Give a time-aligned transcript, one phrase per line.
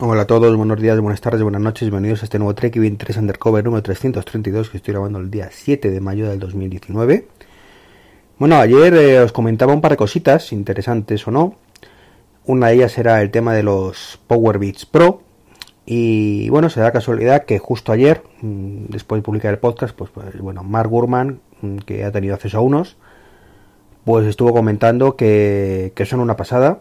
[0.00, 3.16] Hola a todos, buenos días, buenas tardes, buenas noches, bienvenidos a este nuevo Trek 23
[3.16, 7.28] Undercover número 332 que estoy grabando el día 7 de mayo del 2019.
[8.36, 11.54] Bueno, ayer eh, os comentaba un par de cositas, interesantes o no.
[12.44, 15.22] Una de ellas era el tema de los Power Beats Pro.
[15.86, 20.10] Y bueno, se da casualidad que justo ayer, mm, después de publicar el podcast, pues,
[20.10, 22.96] pues bueno, Mark Gurman, mm, que ha tenido acceso a unos,
[24.04, 26.80] pues estuvo comentando que son una pasada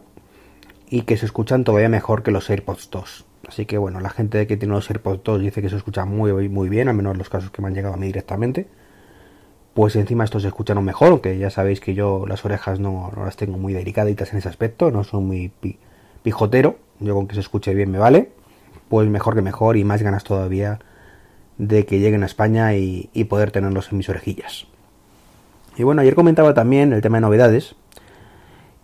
[0.90, 3.26] y que se escuchan todavía mejor que los AirPods 2.
[3.48, 6.50] Así que bueno, la gente que tiene los AirPods 2 dice que se escucha muy
[6.50, 8.68] muy bien, al menos los casos que me han llegado a mí directamente.
[9.74, 13.36] Pues encima estos se escuchan mejor, aunque ya sabéis que yo las orejas no, las
[13.38, 15.52] tengo muy delicaditas en ese aspecto, no son muy
[16.22, 18.30] pijotero, yo con que se escuche bien me vale.
[18.88, 20.80] Pues mejor que mejor y más ganas todavía
[21.58, 24.68] de que lleguen a España y, y poder tenerlos en mis orejillas.
[25.76, 27.76] Y bueno, ayer comentaba también el tema de novedades,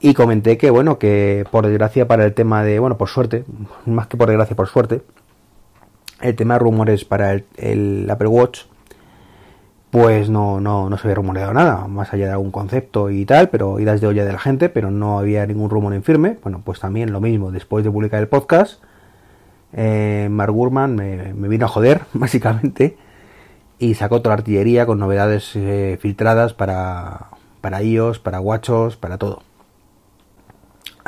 [0.02, 3.44] y comenté que, bueno, que por desgracia para el tema de, bueno, por suerte,
[3.86, 5.02] más que por desgracia, por suerte,
[6.22, 8.62] el tema de rumores para el, Apple Watch,
[9.92, 13.50] pues no, no, no se había rumoreado nada, más allá de algún concepto y tal,
[13.50, 16.38] pero idas de olla de la gente, pero no había ningún rumor en firme.
[16.44, 18.82] Bueno, pues también lo mismo, después de publicar el podcast,
[19.74, 22.98] eh, Mark Gurman me, vino a joder, básicamente,
[23.80, 27.30] y sacó toda la artillería con novedades eh, filtradas para,
[27.62, 29.49] para iOS, para Watchos, para todo.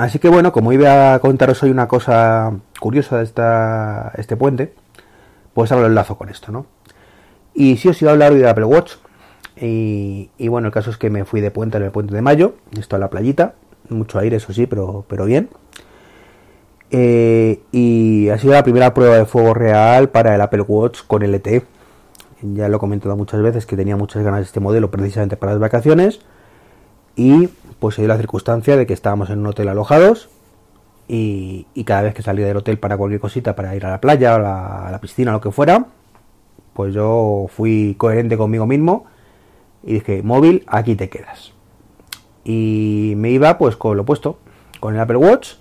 [0.01, 4.73] Así que bueno, como iba a contaros hoy una cosa curiosa de esta, este puente,
[5.53, 6.65] pues ahora lo enlazo con esto, ¿no?
[7.53, 8.93] Y sí os iba a hablar hoy de Apple Watch.
[9.57, 12.55] Y, bueno, el caso es que me fui de puente en el puente de mayo,
[12.75, 13.53] esto a la playita,
[13.89, 15.49] mucho aire, eso sí, pero, pero bien.
[16.89, 21.21] Eh, y ha sido la primera prueba de fuego real para el Apple Watch con
[21.21, 21.61] LTE.
[22.41, 25.51] Ya lo he comentado muchas veces que tenía muchas ganas de este modelo precisamente para
[25.51, 26.21] las vacaciones.
[27.15, 27.49] Y
[27.81, 30.29] pues se dio la circunstancia de que estábamos en un hotel alojados
[31.07, 34.35] y, cada vez que salía del hotel para cualquier cosita, para ir a la playa,
[34.35, 35.87] a la, piscina, lo que fuera,
[36.73, 39.05] pues yo fui coherente conmigo mismo
[39.83, 41.53] y dije, móvil, aquí te quedas.
[42.45, 44.37] Y me iba pues con lo puesto,
[44.79, 45.53] con el Apple Watch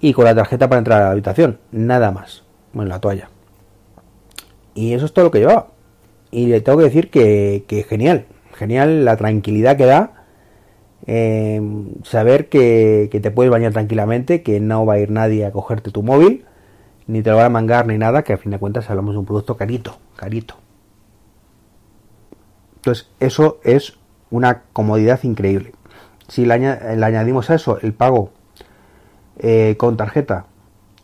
[0.00, 2.42] y con la tarjeta para entrar a la habitación, nada más,
[2.72, 3.30] bueno, la toalla.
[4.74, 5.68] Y eso es todo lo que llevaba.
[6.32, 10.17] Y le tengo que decir que, que genial, genial la tranquilidad que da
[11.06, 11.60] eh,
[12.02, 16.02] saber que, te puedes bañar tranquilamente, que no va a ir nadie a cogerte tu
[16.02, 16.44] móvil,
[17.06, 19.18] ni te lo va a mangar ni nada, que a fin de cuentas hablamos de
[19.18, 20.56] un producto carito, carito.
[22.76, 23.98] Entonces, eso es
[24.30, 25.72] una comodidad increíble.
[26.28, 28.30] Si le, añadimos a eso el pago
[29.38, 30.46] eh, con tarjeta,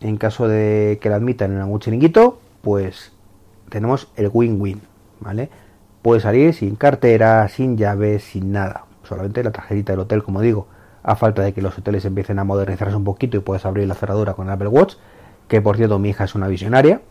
[0.01, 3.13] en caso de que la admitan en algún chiringuito, pues
[3.71, 4.83] tenemos el win-win,
[5.21, 5.49] ¿vale?
[6.03, 10.69] Puede salir sin cartera, sin llaves, sin nada solamente la tarjetita del hotel, como digo,
[11.03, 13.95] a falta de que los hoteles empiecen a modernizarse un poquito y puedas abrir la
[13.95, 14.95] cerradura con el Apple Watch,
[15.49, 17.03] que por cierto mi hija es una visionaria.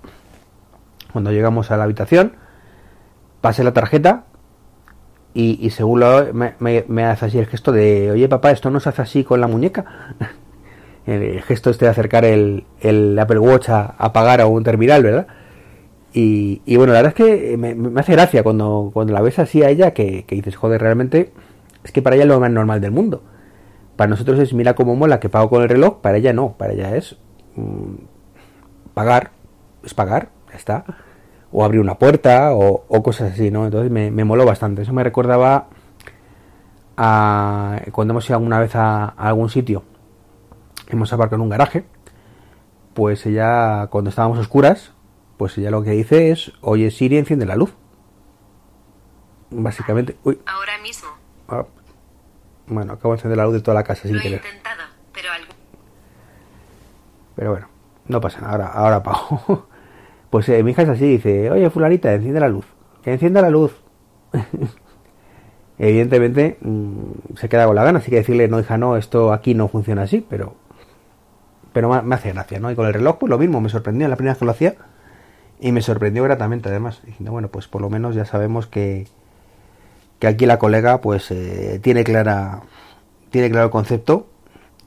[1.11, 2.33] Cuando llegamos a la habitación,
[3.41, 4.25] pasé la tarjeta
[5.35, 9.01] y, según lo, me, hace así el gesto de, oye papá, esto no se hace
[9.01, 9.85] así con la muñeca.
[11.05, 12.65] el gesto este de acercar el,
[13.19, 15.27] Apple Watch a, a pagar a un terminal, ¿verdad?
[16.15, 19.69] Y, bueno, la verdad es que me, hace gracia cuando, cuando la ves así a
[19.69, 21.31] ella que, que dices, joder, realmente
[21.83, 23.23] es que para ella es lo más normal del mundo.
[23.95, 26.73] Para nosotros es mira cómo mola que pago con el reloj, para ella no, para
[26.73, 27.17] ella es
[27.55, 27.95] mm,
[28.93, 29.31] pagar,
[29.83, 30.85] es pagar, ya está.
[31.51, 33.65] O abrir una puerta o, cosas así, ¿no?
[33.65, 34.81] Entonces me, me, moló bastante.
[34.81, 35.67] Eso me recordaba
[36.97, 39.83] a cuando hemos ido alguna vez a, algún sitio,
[40.87, 41.85] hemos aparcado en un garaje,
[42.93, 44.93] pues ella, cuando estábamos oscuras,
[45.37, 47.73] pues ella lo que dice es, oye Siri, enciende la luz.
[49.51, 50.39] Básicamente, uy.
[50.45, 51.22] Ahora mismo.
[51.47, 51.65] Ah,
[52.67, 54.41] bueno, acabo de encender la luz de toda la casa sin querer.
[57.35, 57.51] pero...
[57.51, 57.67] bueno,
[58.07, 59.67] no pasa nada, ahora, ahora apago.
[60.29, 62.65] pues eh, mi hija es así, dice, oye fulanita, enciende la luz.
[63.01, 63.75] Que encienda la luz.
[65.77, 69.53] Evidentemente mm, se queda con la gana, así que decirle, no hija, no, esto aquí
[69.53, 70.55] no funciona así, pero
[71.73, 72.71] pero me hace gracia, ¿no?
[72.71, 74.75] Y con el reloj, pues lo mismo, me sorprendió la primera vez que lo hacía
[75.59, 79.07] y me sorprendió gratamente además, diciendo, bueno, pues por lo menos ya sabemos que,
[80.23, 82.61] que aquí la colega pues eh, tiene clara
[83.29, 84.27] tiene claro el concepto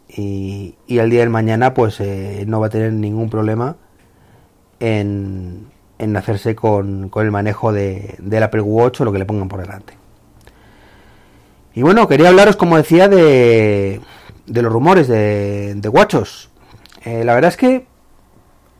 [0.09, 3.77] y, y el día del mañana pues eh, no va a tener ningún problema
[4.81, 5.67] en,
[5.99, 9.47] en hacerse con, con el manejo de, del Apple Watch o lo que le pongan
[9.49, 9.93] por delante.
[11.75, 14.01] Y bueno, quería hablaros, como decía, de,
[14.47, 16.49] de los rumores de, Watchos.
[17.05, 17.87] Eh, la verdad es que,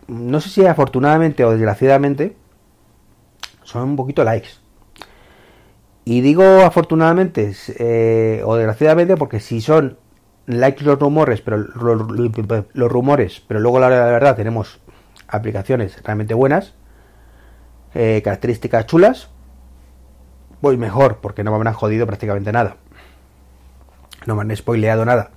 [0.07, 2.35] no sé si afortunadamente o desgraciadamente,
[3.63, 4.66] son un poquito likes.
[6.09, 9.99] Y digo afortunadamente eh, o desgraciadamente porque si son
[10.47, 14.79] likes los rumores, pero los, rumores, pero luego la, verdad tenemos
[15.27, 16.75] aplicaciones realmente buenas,
[17.93, 19.31] eh, características chulas,
[20.63, 22.77] voy mejor porque no me habrán jodido prácticamente nada.
[24.27, 25.33] No me han spoileado nada.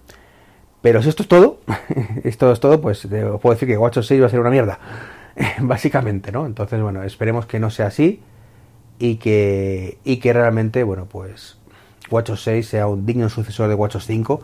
[0.84, 1.62] Pero si esto es todo,
[2.24, 3.08] esto es todo, pues
[3.42, 4.78] puedo decir que WatchOS 6 va a ser una mierda.
[5.62, 6.46] Básicamente, ¿no?
[6.46, 8.22] Entonces, bueno, esperemos que no sea así
[9.00, 11.58] y que, y que realmente, bueno, pues
[12.12, 14.42] WatchOS 6 sea un digno sucesor de WatchOS 5,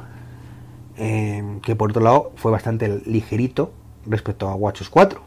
[0.97, 3.73] eh, que por otro lado fue bastante ligerito
[4.05, 5.21] respecto a WatchOS 4.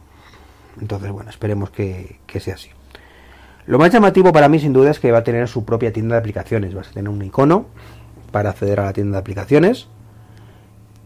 [0.81, 2.69] Entonces, bueno, esperemos que, que sea así.
[3.67, 6.15] Lo más llamativo para mí sin duda es que va a tener su propia tienda
[6.15, 6.73] de aplicaciones.
[6.73, 7.67] Vas a tener un icono
[8.31, 9.87] para acceder a la tienda de aplicaciones.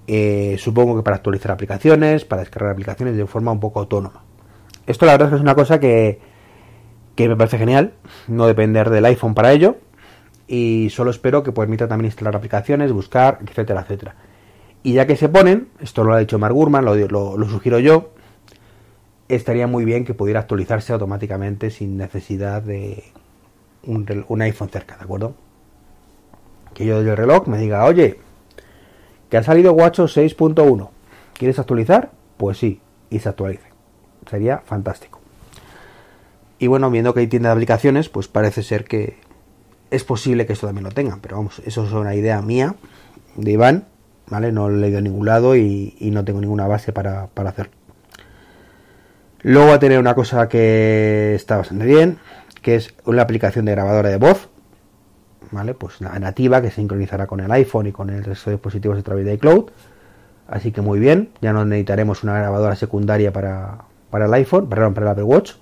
[0.07, 4.23] Eh, supongo que para actualizar aplicaciones, para descargar aplicaciones de forma un poco autónoma.
[4.85, 6.21] Esto la verdad es que es una cosa que,
[7.15, 7.93] que me parece genial,
[8.27, 9.77] no depender del iPhone para ello.
[10.47, 14.15] Y solo espero que permita también instalar aplicaciones, buscar, etcétera, etcétera.
[14.83, 18.11] Y ya que se ponen, esto lo ha dicho Mark Gurman, lo, sugiero yo,
[19.29, 23.03] estaría muy bien que pudiera actualizarse automáticamente sin necesidad de
[23.85, 25.35] un, un iPhone cerca, ¿de acuerdo?
[26.73, 28.19] Que yo desde el reloj me diga, oye,
[29.29, 30.89] que ha salido WatchOS 6.1,
[31.33, 32.11] ¿quieres actualizar?
[32.35, 33.69] Pues sí, y se actualice.
[34.29, 35.22] Sería fantástico.
[36.63, 39.17] Y bueno, viendo que hay tienda de aplicaciones, pues parece ser que
[39.91, 42.75] es posible que esto también lo tengan, pero vamos, eso es una idea mía
[43.35, 43.83] de Iván,
[44.27, 44.53] ¿vale?
[44.53, 47.73] No lo he leído en ningún lado y, no tengo ninguna base para, para hacerlo.
[49.41, 52.17] Luego va a tener una cosa que está bastante bien,
[52.61, 54.47] que es una aplicación de grabadora de voz,
[55.51, 55.73] ¿vale?
[55.73, 59.03] Pues la nativa que sincronizará con el iPhone y con el resto de dispositivos a
[59.03, 59.69] través de iCloud.
[60.47, 63.79] Así que muy bien, ya no necesitaremos una grabadora secundaria para,
[64.09, 65.55] para el iPhone, perdón, para el Apple Watch.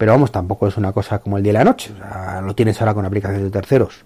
[0.00, 2.56] Pero vamos, tampoco es una cosa como el día y la noche, o sea, lo
[2.56, 4.04] tienes ahora con aplicaciones de terceros.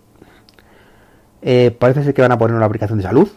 [1.41, 3.29] Eh, parece ser que van a poner una aplicación de salud,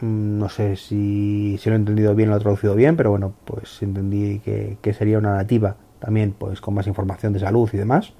[0.00, 3.32] Mm, no sé si, si lo he entendido bien, lo he traducido bien, pero bueno,
[3.44, 8.12] pues entendí que, sería una nativa también, pues con más información de salud y demás.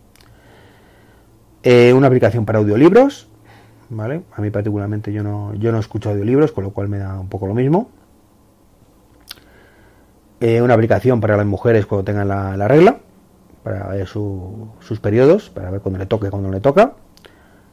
[1.62, 3.28] Eh, una aplicación para audiolibros,
[3.90, 4.22] ¿vale?
[4.34, 7.28] A mí particularmente yo no, yo no escucho audiolibros, con lo cual me da un
[7.28, 7.90] poco lo mismo.
[10.40, 12.98] Eh, una aplicación para las mujeres cuando tengan la, regla,
[13.62, 16.94] para ver sus periodos, para ver cuando le toque, cuando no le toca.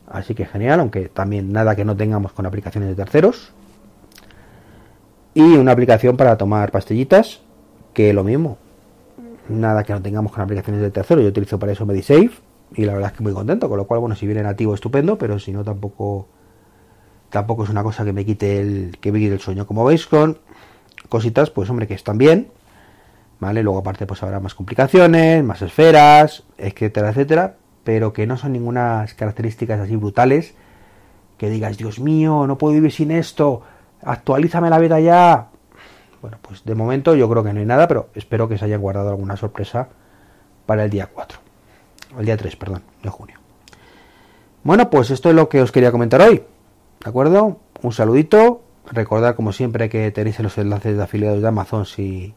[0.07, 3.51] Así que genial, aunque también nada que no tengamos con aplicaciones de terceros
[5.33, 7.41] y una aplicación para tomar pastillitas,
[7.93, 8.57] que lo mismo.
[9.49, 11.21] Nada que no tengamos con aplicaciones de tercero.
[11.21, 12.31] Yo utilizo para eso MediSafe
[12.73, 13.67] y la verdad es que muy contento.
[13.69, 16.27] Con lo cual, bueno, si viene nativo, estupendo, pero si no, tampoco
[17.29, 19.67] tampoco es una cosa que me quite el que me quite el sueño.
[19.67, 20.37] Como veis, con
[21.09, 22.49] cositas, pues hombre, que están bien.
[23.39, 23.63] ¿Vale?
[23.63, 29.05] Luego aparte pues habrá más complicaciones, más esferas, etcétera, etcétera, pero que no son ninguna
[29.17, 30.55] características así brutales
[31.37, 33.61] que digas, Dios mío, no puedo vivir sin esto,
[34.01, 35.49] actualízame la beta ya.
[36.21, 38.77] Bueno, pues de momento yo creo que no hay nada, pero espero que se haya
[38.77, 39.89] guardado alguna sorpresa
[40.65, 41.39] para el día 4.
[42.17, 43.37] El día 3, perdón, de junio.
[44.63, 46.43] Bueno, pues esto es lo que os quería comentar hoy.
[47.03, 47.59] ¿De acuerdo?
[47.81, 48.63] Un saludito.
[48.91, 52.33] Recordad, como siempre, que tenéis los enlaces de afiliados de Amazon si,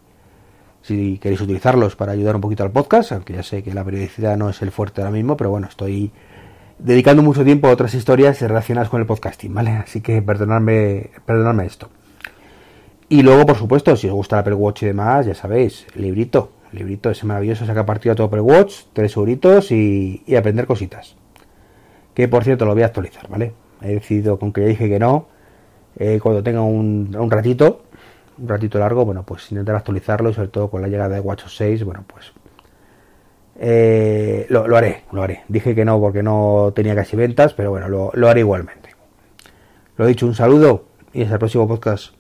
[0.82, 4.36] si queréis utilizarlos para ayudar un poquito al podcast, aunque ya sé que la periodicidad
[4.36, 6.10] no es el fuerte ahora mismo, pero bueno, estoy
[6.78, 9.70] dedicando mucho tiempo a otras historias relacionadas con el podcasting, ¿vale?
[9.70, 11.90] Así que perdonadme, perdonadme esto.
[13.08, 16.02] Y luego, por supuesto, si os gusta el Apple Watch y demás, ya sabéis, el
[16.02, 20.66] librito, el librito ese maravilloso, saca partido a todo Apple Watch, tres euritos y, aprender
[20.66, 21.16] cositas.
[22.12, 23.54] Que por cierto lo voy a actualizar, ¿vale?
[23.80, 25.26] He decidido, con que ya dije que no,
[25.96, 27.82] eh, cuando tenga un, un, ratito,
[28.38, 31.56] un ratito largo, bueno, pues intentar actualizarlo y sobre todo con la llegada de WatchOS
[31.56, 32.32] 6, bueno, pues
[33.60, 35.42] eh, lo, haré, lo haré.
[35.48, 38.94] Dije que no porque no tenía casi ventas, pero bueno, lo, lo haré igualmente.
[39.96, 42.17] Lo he dicho, un saludo y hasta el próximo podcast.